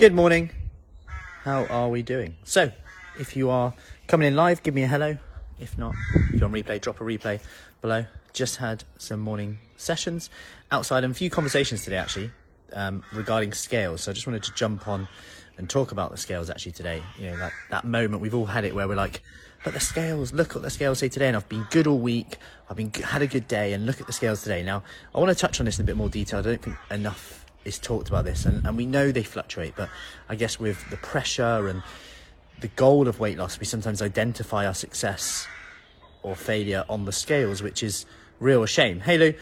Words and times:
Good 0.00 0.14
morning. 0.14 0.48
How 1.44 1.66
are 1.66 1.90
we 1.90 2.00
doing? 2.00 2.34
So, 2.42 2.72
if 3.18 3.36
you 3.36 3.50
are 3.50 3.74
coming 4.06 4.28
in 4.28 4.34
live, 4.34 4.62
give 4.62 4.72
me 4.72 4.82
a 4.82 4.86
hello. 4.86 5.18
If 5.58 5.76
not, 5.76 5.94
if 6.14 6.40
you're 6.40 6.46
on 6.46 6.52
replay, 6.52 6.80
drop 6.80 7.02
a 7.02 7.04
replay 7.04 7.38
below. 7.82 8.06
Just 8.32 8.56
had 8.56 8.84
some 8.96 9.20
morning 9.20 9.58
sessions 9.76 10.30
outside 10.72 11.04
and 11.04 11.10
a 11.10 11.14
few 11.14 11.28
conversations 11.28 11.84
today 11.84 11.98
actually 11.98 12.30
um, 12.72 13.04
regarding 13.12 13.52
scales. 13.52 14.00
So 14.00 14.10
I 14.10 14.14
just 14.14 14.26
wanted 14.26 14.42
to 14.44 14.54
jump 14.54 14.88
on 14.88 15.06
and 15.58 15.68
talk 15.68 15.92
about 15.92 16.12
the 16.12 16.16
scales 16.16 16.48
actually 16.48 16.72
today. 16.72 17.02
You 17.18 17.32
know, 17.32 17.36
that, 17.36 17.52
that 17.68 17.84
moment 17.84 18.22
we've 18.22 18.34
all 18.34 18.46
had 18.46 18.64
it 18.64 18.74
where 18.74 18.88
we're 18.88 18.94
like, 18.94 19.20
but 19.64 19.74
the 19.74 19.80
scales, 19.80 20.32
look 20.32 20.54
what 20.54 20.62
the 20.62 20.70
scales 20.70 21.00
say 21.00 21.10
today. 21.10 21.28
And 21.28 21.36
I've 21.36 21.50
been 21.50 21.66
good 21.68 21.86
all 21.86 21.98
week. 21.98 22.38
I've 22.70 22.76
been 22.78 22.90
had 22.90 23.20
a 23.20 23.26
good 23.26 23.46
day 23.46 23.74
and 23.74 23.84
look 23.84 24.00
at 24.00 24.06
the 24.06 24.14
scales 24.14 24.40
today. 24.42 24.62
Now, 24.62 24.82
I 25.14 25.18
want 25.18 25.28
to 25.28 25.34
touch 25.34 25.60
on 25.60 25.66
this 25.66 25.78
in 25.78 25.84
a 25.84 25.86
bit 25.86 25.98
more 25.98 26.08
detail. 26.08 26.38
I 26.38 26.42
don't 26.42 26.62
think 26.62 26.76
enough 26.90 27.44
is 27.64 27.78
talked 27.78 28.08
about 28.08 28.24
this 28.24 28.44
and, 28.44 28.64
and 28.66 28.76
we 28.76 28.86
know 28.86 29.12
they 29.12 29.22
fluctuate, 29.22 29.74
but 29.76 29.88
I 30.28 30.34
guess 30.34 30.58
with 30.58 30.88
the 30.90 30.96
pressure 30.96 31.68
and 31.68 31.82
the 32.60 32.68
goal 32.68 33.08
of 33.08 33.20
weight 33.20 33.38
loss, 33.38 33.58
we 33.58 33.66
sometimes 33.66 34.02
identify 34.02 34.66
our 34.66 34.74
success 34.74 35.46
or 36.22 36.36
failure 36.36 36.84
on 36.88 37.04
the 37.04 37.12
scales, 37.12 37.62
which 37.62 37.82
is 37.82 38.06
real 38.38 38.64
shame. 38.66 39.00
Hey 39.00 39.18
Lou, 39.18 39.34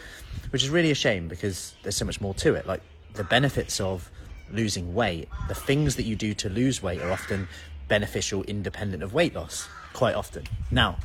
which 0.51 0.63
is 0.63 0.69
really 0.69 0.91
a 0.91 0.95
shame 0.95 1.27
because 1.27 1.73
there's 1.83 1.95
so 1.95 2.05
much 2.05 2.21
more 2.21 2.33
to 2.35 2.55
it. 2.55 2.67
Like 2.67 2.81
the 3.13 3.23
benefits 3.23 3.79
of 3.79 4.09
losing 4.51 4.93
weight, 4.93 5.27
the 5.47 5.55
things 5.55 5.95
that 5.95 6.03
you 6.03 6.15
do 6.15 6.33
to 6.35 6.49
lose 6.49 6.81
weight 6.81 7.01
are 7.01 7.11
often 7.11 7.47
beneficial 7.87 8.43
independent 8.43 9.03
of 9.03 9.13
weight 9.13 9.35
loss 9.35 9.67
quite 9.93 10.15
often. 10.15 10.43
Now, 10.71 10.97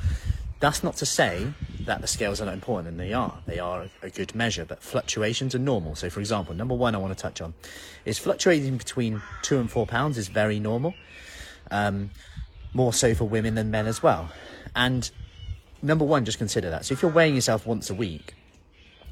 that's 0.61 0.83
not 0.83 0.97
to 0.99 1.07
say 1.07 1.53
that 1.87 2.01
the 2.01 2.07
scales 2.07 2.41
are 2.41 2.47
not 2.47 2.55
important, 2.55 2.89
and 2.89 3.01
they 3.01 3.13
are. 3.13 3.39
They 3.47 3.59
are 3.59 3.87
a 4.03 4.11
good 4.11 4.35
measure, 4.35 4.65
but 4.65 4.83
fluctuations 4.83 5.55
are 5.55 5.59
normal. 5.59 5.95
So, 5.95 6.11
for 6.11 6.21
example, 6.21 6.55
number 6.55 6.75
one 6.75 6.95
I 6.95 6.99
want 6.99 7.17
to 7.17 7.21
touch 7.21 7.41
on 7.41 7.55
is 8.05 8.19
fluctuating 8.19 8.77
between 8.77 9.23
two 9.43 9.59
and 9.59 9.71
four 9.71 9.87
pounds 9.87 10.19
is 10.19 10.29
very 10.29 10.59
normal, 10.59 10.95
um, 11.71 12.11
more 12.73 12.93
so 12.93 13.15
for 13.15 13.25
women 13.25 13.55
than 13.55 13.71
men 13.71 13.87
as 13.87 14.03
well. 14.03 14.31
And 14.75 15.11
number 15.83 16.05
one, 16.05 16.25
just 16.25 16.39
consider 16.39 16.71
that. 16.71 16.85
So, 16.87 16.93
if 16.95 17.03
you're 17.03 17.11
weighing 17.11 17.35
yourself 17.35 17.67
once 17.67 17.91
a 17.91 17.95
week, 17.95 18.35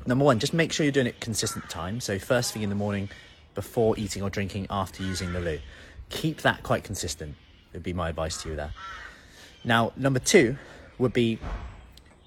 number 0.06 0.24
one, 0.24 0.38
just 0.38 0.54
make 0.54 0.72
sure 0.72 0.84
you're 0.84 0.92
doing 0.92 1.06
it 1.06 1.20
consistent 1.20 1.68
time. 1.68 2.00
So, 2.00 2.18
first 2.18 2.52
thing 2.52 2.62
in 2.62 2.68
the 2.68 2.74
morning, 2.74 3.08
before 3.54 3.94
eating 3.98 4.22
or 4.22 4.30
drinking, 4.30 4.66
after 4.70 5.02
using 5.02 5.32
the 5.32 5.40
loo. 5.40 5.60
Keep 6.10 6.42
that 6.42 6.62
quite 6.62 6.84
consistent, 6.84 7.36
would 7.72 7.82
be 7.82 7.92
my 7.92 8.08
advice 8.10 8.42
to 8.42 8.50
you 8.50 8.56
there. 8.56 8.72
Now, 9.64 9.92
number 9.96 10.18
two 10.18 10.56
would 10.98 11.12
be 11.12 11.38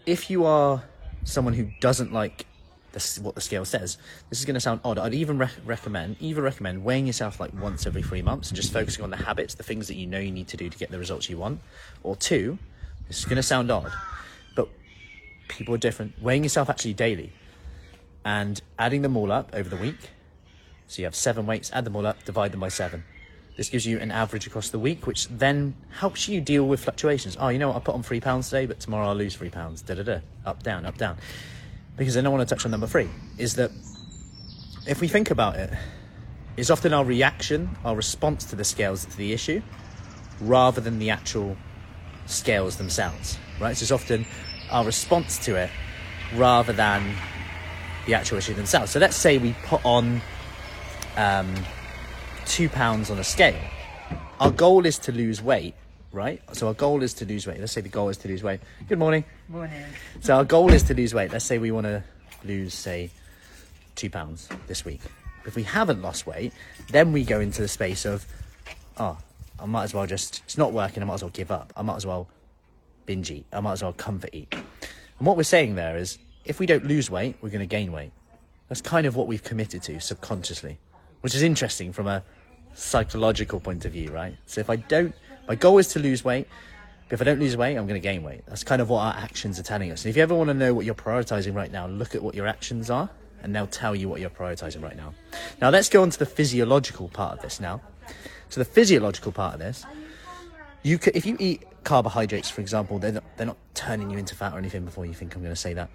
if 0.06 0.30
you 0.30 0.46
are 0.46 0.84
someone 1.24 1.54
who 1.54 1.68
doesn't 1.80 2.14
like 2.14 2.46
this, 2.92 3.20
what 3.20 3.36
the 3.36 3.42
scale 3.42 3.66
says, 3.66 3.98
this 4.30 4.40
is 4.40 4.46
going 4.46 4.54
to 4.56 4.60
sound 4.60 4.80
odd. 4.84 4.98
I'd 4.98 5.14
even 5.14 5.38
re- 5.38 5.50
recommend, 5.66 6.18
even 6.20 6.44
recommend 6.44 6.84
weighing 6.84 7.08
yourself 7.08 7.40
like 7.40 7.54
once 7.54 7.86
every 7.86 8.02
three 8.02 8.22
months 8.22 8.50
and 8.50 8.56
just 8.56 8.72
focusing 8.72 9.04
on 9.04 9.10
the 9.10 9.18
habits, 9.18 9.56
the 9.56 9.64
things 9.64 9.88
that 9.88 9.96
you 9.96 10.08
know 10.08 10.20
you 10.20 10.32
need 10.32 10.48
to 10.50 10.58
do 10.58 10.70
to 10.70 10.78
get 10.78 10.92
the 10.92 11.00
results 11.00 11.30
you 11.30 11.38
want. 11.38 11.60
Or 12.04 12.16
two, 12.16 12.58
this 13.08 13.20
is 13.20 13.26
going 13.26 13.38
to 13.38 13.44
sound 13.44 13.72
odd, 13.72 13.92
but 14.56 14.70
people 15.48 15.76
are 15.76 15.80
different. 15.80 16.22
Weighing 16.22 16.44
yourself 16.44 16.70
actually 16.70 16.94
daily 16.94 17.34
and 18.24 18.62
adding 18.80 19.02
them 19.02 19.18
all 19.18 19.32
up 19.32 19.50
over 19.54 19.70
the 19.70 19.78
week. 19.78 20.12
So 20.88 21.02
you 21.02 21.06
have 21.06 21.16
seven 21.16 21.46
weights, 21.46 21.72
add 21.74 21.84
them 21.84 21.96
all 21.96 22.06
up, 22.06 22.24
divide 22.24 22.52
them 22.52 22.60
by 22.60 22.70
seven. 22.70 23.04
This 23.56 23.70
gives 23.70 23.86
you 23.86 24.00
an 24.00 24.12
average 24.12 24.48
across 24.48 24.70
the 24.70 24.80
week, 24.80 25.08
which 25.08 25.30
then 25.30 25.76
helps 26.00 26.28
you 26.28 26.42
deal 26.42 26.68
with 26.68 26.82
fluctuations. 26.82 27.38
Oh, 27.40 27.48
you 27.48 27.58
know 27.58 27.70
what? 27.70 27.78
I 27.78 27.80
put 27.80 27.96
on 27.96 28.04
three 28.04 28.20
pounds 28.20 28.50
today, 28.50 28.66
but 28.66 28.80
tomorrow 28.80 29.08
I'll 29.08 29.16
lose 29.16 29.36
three 29.36 29.50
pounds. 29.50 29.82
Da 29.82 29.96
da 29.96 30.04
da. 30.04 30.20
Up, 30.46 30.62
down, 30.62 30.86
up, 30.86 30.98
down. 30.98 31.18
Because 31.96 32.16
then 32.16 32.26
I 32.26 32.30
want 32.30 32.48
to 32.48 32.54
touch 32.54 32.66
on 32.66 32.72
number 32.72 32.88
three 32.88 33.10
is 33.38 33.56
that 33.56 33.72
if 34.86 35.00
we 35.00 35.08
think 35.08 35.32
about 35.32 35.56
it, 35.56 35.72
it's 36.58 36.70
often 36.70 36.94
our 36.94 37.06
reaction, 37.06 37.70
our 37.86 37.96
response 37.96 38.46
to 38.46 38.56
the 38.56 38.64
scales 38.64 39.06
to 39.06 39.18
the 39.18 39.32
issue, 39.32 39.62
rather 40.42 40.82
than 40.82 41.00
the 41.00 41.10
actual 41.10 41.56
scales 42.26 42.76
themselves, 42.78 43.38
right? 43.60 43.76
So 43.78 43.84
it's 43.84 43.92
often 43.92 44.26
our 44.70 44.86
response 44.86 45.38
to 45.46 45.56
it 45.56 45.70
rather 46.36 46.74
than 46.74 47.16
the 48.06 48.14
actual 48.14 48.38
issue 48.38 48.54
themselves. 48.54 48.92
So 48.92 49.00
let's 49.00 49.16
say 49.16 49.38
we 49.38 49.56
put 49.64 49.84
on 49.86 50.22
um, 51.18 51.56
two 52.46 52.70
pounds 52.70 53.10
on 53.10 53.20
a 53.20 53.24
scale. 53.24 53.60
Our 54.40 54.52
goal 54.52 54.86
is 54.86 54.98
to 55.00 55.12
lose 55.12 55.42
weight, 55.42 55.76
right? 56.12 56.42
So 56.54 56.68
our 56.68 56.74
goal 56.74 57.04
is 57.04 57.14
to 57.16 57.26
lose 57.26 57.48
weight. 57.48 57.60
Let's 57.60 57.72
say 57.72 57.82
the 57.82 57.90
goal 57.90 58.10
is 58.10 58.18
to 58.18 58.28
lose 58.28 58.44
weight. 58.44 58.60
Good 58.88 59.00
morning. 59.00 59.26
Morning. 59.50 59.84
So 60.22 60.36
our 60.36 60.46
goal 60.46 60.72
is 60.72 60.84
to 60.84 60.94
lose 60.94 61.14
weight. 61.14 61.32
Let's 61.32 61.46
say 61.46 61.58
we 61.58 61.72
want 61.72 61.86
to 61.86 62.04
lose, 62.44 62.74
say, 62.74 63.10
two 63.96 64.10
pounds 64.10 64.50
this 64.68 64.86
week. 64.86 65.02
If 65.46 65.56
we 65.56 65.64
haven't 65.64 66.02
lost 66.02 66.28
weight, 66.28 66.54
then 66.90 67.12
we 67.12 67.24
go 67.24 67.40
into 67.40 67.62
the 67.62 67.68
space 67.68 68.06
of, 68.06 68.26
oh, 68.98 69.18
I 69.60 69.66
might 69.66 69.84
as 69.84 69.94
well 69.94 70.06
just, 70.06 70.42
it's 70.46 70.58
not 70.58 70.74
working, 70.74 71.02
I 71.02 71.06
might 71.06 71.16
as 71.16 71.24
well 71.24 71.32
give 71.32 71.52
up. 71.52 71.72
I 71.78 71.82
might 71.82 71.96
as 71.96 72.06
well 72.06 72.28
binge 73.06 73.32
eat. 73.32 73.46
I 73.54 73.60
might 73.60 73.74
as 73.74 73.84
well 73.84 73.94
comfort 73.94 74.32
eat. 74.34 74.54
And 74.54 75.28
what 75.28 75.38
we're 75.38 75.44
saying 75.44 75.76
there 75.76 75.98
is, 75.98 76.18
if 76.44 76.60
we 76.60 76.66
don't 76.66 76.86
lose 76.86 77.10
weight, 77.10 77.38
we're 77.42 77.50
going 77.50 77.60
to 77.62 77.66
gain 77.66 77.92
weight. 77.92 78.12
That's 78.68 78.82
kind 78.82 79.06
of 79.06 79.16
what 79.16 79.28
we've 79.28 79.44
committed 79.44 79.84
to 79.84 80.00
subconsciously, 80.00 80.78
which 81.26 81.34
is 81.34 81.42
interesting 81.42 81.92
from 81.92 82.06
a 82.06 82.24
psychological 82.76 83.60
point 83.60 83.84
of 83.84 83.92
view, 83.92 84.12
right? 84.12 84.38
So 84.46 84.62
if 84.62 84.70
I 84.70 84.76
don't, 84.76 85.16
my 85.48 85.56
goal 85.56 85.80
is 85.80 85.88
to 85.94 86.00
lose 86.00 86.24
weight. 86.24 86.48
But 87.10 87.16
if 87.16 87.22
I 87.22 87.24
don't 87.24 87.40
lose 87.40 87.58
weight, 87.58 87.78
I'm 87.78 87.88
going 87.88 88.00
to 88.00 88.08
gain 88.08 88.22
weight. 88.22 88.44
That's 88.46 88.64
kind 88.64 88.80
of 88.80 88.92
what 88.92 89.00
our 89.00 89.16
actions 89.16 89.60
are 89.60 89.64
telling 89.64 89.92
us. 89.92 90.06
And 90.06 90.12
if 90.12 90.18
you 90.18 90.22
ever 90.22 90.36
want 90.36 90.50
to 90.50 90.54
know 90.54 90.76
what 90.76 90.86
you're 90.86 90.94
prioritizing 90.94 91.56
right 91.56 91.72
now, 91.72 91.88
look 91.88 92.14
at 92.14 92.22
what 92.22 92.36
your 92.36 92.46
actions 92.46 92.92
are, 92.92 93.10
and 93.42 93.56
they'll 93.56 93.66
tell 93.66 93.96
you 93.96 94.08
what 94.08 94.22
you're 94.22 94.30
prioritizing 94.30 94.84
right 94.84 94.96
now. 94.96 95.16
Now, 95.60 95.72
let's 95.72 95.90
go 95.90 96.04
on 96.04 96.12
to 96.12 96.20
the 96.20 96.28
physiological 96.28 97.10
part 97.10 97.34
of 97.34 97.42
this 97.42 97.60
now. 97.60 97.82
So, 98.50 98.62
the 98.62 98.66
physiological 98.66 99.32
part 99.32 99.56
of 99.56 99.60
this, 99.60 99.84
you 100.84 101.00
could, 101.00 101.16
if 101.16 101.26
you 101.26 101.38
eat 101.40 101.64
carbohydrates, 101.84 102.52
for 102.52 102.62
example, 102.62 103.00
they're 103.00 103.14
not, 103.14 103.24
they're 103.36 103.48
not 103.48 103.58
turning 103.74 104.12
you 104.12 104.20
into 104.20 104.36
fat 104.36 104.54
or 104.54 104.60
anything 104.60 104.86
before 104.86 105.08
you 105.08 105.16
think 105.16 105.34
I'm 105.36 105.42
going 105.42 105.52
to 105.56 105.60
say 105.60 105.74
that. 105.74 105.90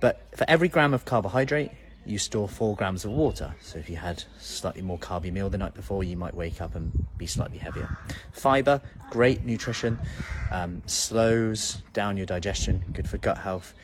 But 0.00 0.26
for 0.34 0.46
every 0.48 0.68
gram 0.68 0.94
of 0.94 1.04
carbohydrate, 1.04 1.72
you 2.10 2.18
store 2.18 2.48
four 2.48 2.74
grams 2.76 3.04
of 3.04 3.12
water. 3.12 3.54
So 3.60 3.78
if 3.78 3.88
you 3.88 3.96
had 3.96 4.22
slightly 4.38 4.82
more 4.82 4.98
carby 4.98 5.32
meal 5.32 5.48
the 5.48 5.58
night 5.58 5.74
before, 5.74 6.04
you 6.04 6.16
might 6.16 6.34
wake 6.34 6.60
up 6.60 6.74
and 6.74 7.06
be 7.16 7.26
slightly 7.26 7.58
heavier. 7.58 7.96
Fiber, 8.32 8.80
great 9.10 9.44
nutrition, 9.44 9.98
um, 10.50 10.82
slows 10.86 11.82
down 11.92 12.16
your 12.16 12.26
digestion, 12.26 12.84
good 12.92 13.08
for 13.08 13.18
gut 13.18 13.38
health. 13.38 13.74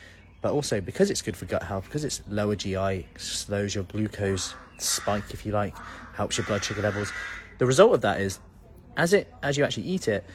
But 0.41 0.51
also 0.51 0.81
because 0.81 1.09
it's 1.09 1.21
good 1.21 1.35
for 1.37 1.45
gut 1.45 1.63
health, 1.63 1.85
because 1.85 2.03
it's 2.03 2.21
lower 2.27 2.55
GI, 2.55 3.07
slows 3.17 3.73
your 3.73 3.85
glucose 3.85 4.53
spike, 4.77 5.33
if 5.33 5.45
you 5.45 5.51
like, 5.51 5.75
helps 6.13 6.37
your 6.37 6.45
blood 6.45 6.63
sugar 6.63 6.81
levels. 6.81 7.11
The 7.57 7.65
result 7.65 7.93
of 7.93 8.01
that 8.01 8.21
is, 8.21 8.39
as 8.97 9.13
it 9.13 9.33
as 9.41 9.57
you 9.57 9.63
actually 9.63 9.87
eat 9.87 10.07
it, 10.07 10.25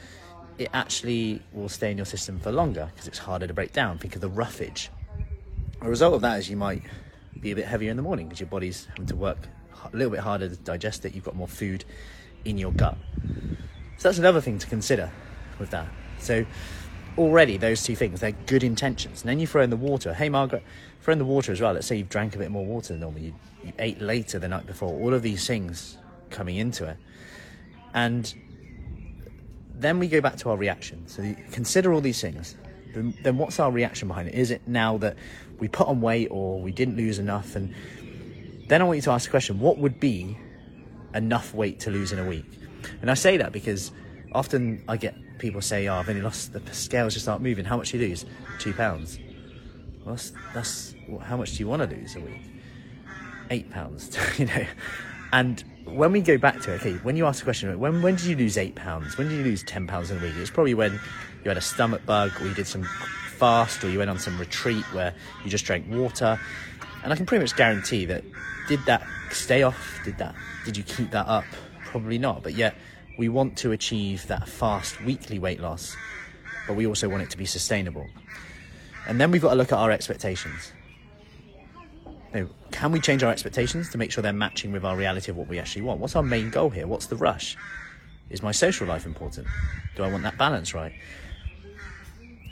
it 0.57 0.69
actually 0.73 1.41
will 1.51 1.69
stay 1.69 1.91
in 1.91 1.97
your 1.97 2.05
system 2.05 2.39
for 2.39 2.51
longer 2.51 2.89
because 2.93 3.07
it's 3.07 3.17
harder 3.19 3.47
to 3.47 3.53
break 3.53 3.73
down. 3.73 3.97
Think 3.97 4.15
of 4.15 4.21
the 4.21 4.29
roughage. 4.29 4.89
The 5.81 5.89
result 5.89 6.13
of 6.13 6.21
that 6.21 6.39
is 6.39 6.49
you 6.49 6.57
might 6.57 6.83
be 7.41 7.51
a 7.51 7.55
bit 7.55 7.65
heavier 7.65 7.91
in 7.91 7.97
the 7.97 8.03
morning 8.03 8.27
because 8.27 8.39
your 8.39 8.49
body's 8.49 8.85
having 8.85 9.05
to 9.07 9.15
work 9.15 9.37
a 9.91 9.95
little 9.95 10.11
bit 10.11 10.21
harder 10.21 10.49
to 10.49 10.55
digest 10.55 11.05
it. 11.05 11.13
You've 11.13 11.23
got 11.23 11.35
more 11.35 11.47
food 11.47 11.85
in 12.45 12.57
your 12.57 12.71
gut. 12.71 12.97
So 13.97 14.09
that's 14.09 14.17
another 14.17 14.41
thing 14.41 14.57
to 14.59 14.67
consider 14.67 15.11
with 15.59 15.69
that. 15.71 15.87
So 16.19 16.45
already 17.17 17.57
those 17.57 17.83
two 17.83 17.95
things, 17.95 18.19
they're 18.19 18.31
good 18.31 18.63
intentions. 18.63 19.21
And 19.21 19.29
then 19.29 19.39
you 19.39 19.47
throw 19.47 19.61
in 19.61 19.69
the 19.69 19.77
water. 19.77 20.13
Hey 20.13 20.29
Margaret, 20.29 20.63
throw 21.01 21.11
in 21.11 21.19
the 21.19 21.25
water 21.25 21.51
as 21.51 21.61
well. 21.61 21.73
Let's 21.73 21.87
say 21.87 21.95
you've 21.97 22.09
drank 22.09 22.35
a 22.35 22.39
bit 22.39 22.51
more 22.51 22.65
water 22.65 22.93
than 22.93 23.01
normal. 23.01 23.21
You, 23.21 23.33
you 23.63 23.73
ate 23.79 24.01
later 24.01 24.39
the 24.39 24.47
night 24.47 24.65
before. 24.65 24.89
All 24.89 25.13
of 25.13 25.21
these 25.21 25.45
things 25.45 25.97
coming 26.29 26.57
into 26.57 26.85
it. 26.85 26.97
And 27.93 28.33
then 29.75 29.99
we 29.99 30.07
go 30.07 30.21
back 30.21 30.37
to 30.37 30.49
our 30.49 30.57
reaction. 30.57 31.07
So 31.07 31.35
consider 31.51 31.93
all 31.93 32.01
these 32.01 32.21
things. 32.21 32.55
Then, 32.93 33.17
then 33.23 33.37
what's 33.37 33.59
our 33.59 33.71
reaction 33.71 34.07
behind 34.07 34.29
it? 34.29 34.35
Is 34.35 34.51
it 34.51 34.61
now 34.67 34.97
that 34.99 35.17
we 35.59 35.67
put 35.67 35.87
on 35.87 36.01
weight 36.01 36.27
or 36.31 36.59
we 36.59 36.71
didn't 36.71 36.97
lose 36.97 37.19
enough? 37.19 37.55
And 37.55 37.73
then 38.67 38.81
I 38.81 38.85
want 38.85 38.97
you 38.97 39.01
to 39.03 39.11
ask 39.11 39.25
the 39.25 39.31
question 39.31 39.59
what 39.59 39.77
would 39.77 39.99
be 39.99 40.37
enough 41.13 41.53
weight 41.53 41.79
to 41.81 41.91
lose 41.91 42.11
in 42.11 42.19
a 42.19 42.25
week? 42.25 42.45
And 43.01 43.09
I 43.09 43.13
say 43.13 43.37
that 43.37 43.51
because 43.51 43.91
often 44.31 44.83
I 44.87 44.97
get 44.97 45.15
people 45.39 45.61
say, 45.61 45.87
Oh, 45.87 45.95
I've 45.95 46.09
only 46.09 46.21
lost 46.21 46.53
the 46.53 46.73
scales 46.73 47.13
just 47.13 47.25
start 47.25 47.41
moving. 47.41 47.65
How 47.65 47.77
much 47.77 47.91
do 47.91 47.97
you 47.97 48.07
lose? 48.07 48.25
Two 48.59 48.73
pounds. 48.73 49.19
Well, 50.05 50.15
that's, 50.15 50.33
that's 50.53 50.95
how 51.21 51.37
much 51.37 51.53
do 51.53 51.59
you 51.59 51.67
want 51.67 51.89
to 51.89 51.95
lose 51.95 52.15
a 52.15 52.19
week? 52.19 52.41
Eight 53.49 53.69
pounds, 53.69 54.17
you 54.37 54.45
know. 54.45 54.65
And 55.33 55.63
when 55.85 56.11
we 56.11 56.21
go 56.21 56.37
back 56.37 56.61
to 56.61 56.73
it, 56.73 56.75
okay, 56.75 56.93
when 56.97 57.17
you 57.17 57.25
ask 57.25 57.39
the 57.39 57.43
question, 57.43 57.77
when 57.79 58.03
when 58.03 58.15
did 58.15 58.25
you 58.25 58.35
lose 58.35 58.55
eight 58.55 58.75
pounds? 58.75 59.17
When 59.17 59.27
did 59.27 59.35
you 59.35 59.43
lose 59.43 59.63
ten 59.63 59.87
pounds 59.87 60.11
in 60.11 60.19
a 60.19 60.21
week? 60.21 60.35
It's 60.37 60.51
probably 60.51 60.75
when 60.75 60.93
you 60.93 61.49
had 61.49 61.57
a 61.57 61.61
stomach 61.61 62.05
bug 62.05 62.31
or 62.39 62.47
you 62.47 62.53
did 62.53 62.67
some 62.67 62.83
fast 63.37 63.83
or 63.83 63.89
you 63.89 63.97
went 63.97 64.11
on 64.11 64.19
some 64.19 64.37
retreat 64.39 64.85
where 64.93 65.11
you 65.43 65.49
just 65.49 65.65
drank 65.65 65.89
water. 65.89 66.39
And 67.03 67.11
I 67.11 67.15
can 67.15 67.25
pretty 67.25 67.43
much 67.43 67.55
guarantee 67.55 68.05
that 68.05 68.23
did 68.67 68.79
that 68.85 69.05
stay 69.31 69.63
off? 69.63 69.99
Did 70.05 70.19
that 70.19 70.35
did 70.65 70.77
you 70.77 70.83
keep 70.83 71.09
that 71.09 71.27
up? 71.27 71.45
Probably 71.85 72.19
not. 72.19 72.43
But 72.43 72.53
yet 72.53 72.75
we 73.17 73.27
want 73.27 73.57
to 73.57 73.71
achieve 73.71 74.27
that 74.27 74.47
fast 74.47 75.01
weekly 75.01 75.39
weight 75.39 75.59
loss, 75.59 75.95
but 76.67 76.75
we 76.75 76.85
also 76.85 77.09
want 77.09 77.23
it 77.23 77.31
to 77.31 77.37
be 77.37 77.45
sustainable. 77.45 78.07
And 79.07 79.19
then 79.19 79.31
we've 79.31 79.41
got 79.41 79.49
to 79.49 79.55
look 79.55 79.71
at 79.71 79.79
our 79.79 79.89
expectations. 79.89 80.71
Know, 82.33 82.49
can 82.71 82.91
we 82.91 82.99
change 82.99 83.23
our 83.23 83.31
expectations 83.31 83.89
to 83.91 83.97
make 83.97 84.11
sure 84.11 84.21
they're 84.21 84.33
matching 84.33 84.71
with 84.71 84.83
our 84.83 84.95
reality 84.95 85.31
of 85.31 85.37
what 85.37 85.47
we 85.47 85.59
actually 85.59 85.83
want? 85.83 85.99
What's 85.99 86.15
our 86.15 86.23
main 86.23 86.49
goal 86.49 86.69
here? 86.69 86.87
What's 86.87 87.07
the 87.07 87.15
rush? 87.15 87.57
Is 88.29 88.41
my 88.41 88.51
social 88.51 88.87
life 88.87 89.05
important? 89.05 89.47
Do 89.95 90.03
I 90.03 90.11
want 90.11 90.23
that 90.23 90.37
balance 90.37 90.73
right? 90.73 90.93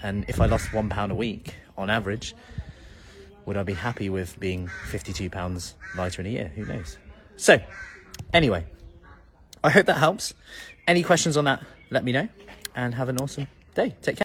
And 0.03 0.25
if 0.27 0.41
I 0.41 0.45
lost 0.45 0.73
one 0.73 0.89
pound 0.89 1.11
a 1.11 1.15
week 1.15 1.55
on 1.77 1.89
average, 1.89 2.35
would 3.45 3.57
I 3.57 3.63
be 3.63 3.73
happy 3.73 4.09
with 4.09 4.39
being 4.39 4.69
£52 4.89 5.73
lighter 5.95 6.21
in 6.21 6.27
a 6.27 6.29
year? 6.29 6.51
Who 6.55 6.65
knows? 6.65 6.97
So, 7.37 7.59
anyway, 8.33 8.65
I 9.63 9.69
hope 9.69 9.85
that 9.87 9.97
helps. 9.97 10.33
Any 10.87 11.03
questions 11.03 11.37
on 11.37 11.45
that, 11.45 11.63
let 11.89 12.03
me 12.03 12.11
know 12.11 12.27
and 12.75 12.95
have 12.95 13.09
an 13.09 13.17
awesome 13.19 13.47
day. 13.73 13.95
Take 14.01 14.17
care. 14.17 14.19